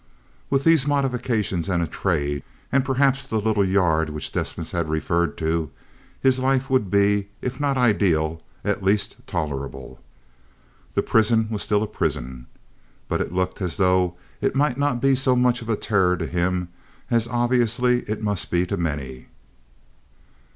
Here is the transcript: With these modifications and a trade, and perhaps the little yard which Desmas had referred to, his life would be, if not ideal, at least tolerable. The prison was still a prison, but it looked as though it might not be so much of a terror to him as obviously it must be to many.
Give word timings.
With 0.49 0.63
these 0.63 0.87
modifications 0.87 1.69
and 1.69 1.83
a 1.83 1.85
trade, 1.85 2.41
and 2.71 2.83
perhaps 2.83 3.23
the 3.23 3.37
little 3.39 3.63
yard 3.63 4.09
which 4.09 4.31
Desmas 4.31 4.71
had 4.71 4.89
referred 4.89 5.37
to, 5.37 5.69
his 6.19 6.39
life 6.39 6.71
would 6.71 6.89
be, 6.89 7.27
if 7.39 7.59
not 7.59 7.77
ideal, 7.77 8.41
at 8.65 8.81
least 8.81 9.17
tolerable. 9.27 10.01
The 10.95 11.03
prison 11.03 11.49
was 11.51 11.61
still 11.61 11.83
a 11.83 11.87
prison, 11.87 12.47
but 13.07 13.21
it 13.21 13.31
looked 13.31 13.61
as 13.61 13.77
though 13.77 14.15
it 14.41 14.55
might 14.55 14.79
not 14.79 15.01
be 15.03 15.13
so 15.13 15.35
much 15.35 15.61
of 15.61 15.69
a 15.69 15.75
terror 15.75 16.17
to 16.17 16.25
him 16.25 16.69
as 17.11 17.27
obviously 17.27 17.99
it 18.09 18.23
must 18.23 18.49
be 18.49 18.65
to 18.65 18.77
many. 18.77 19.27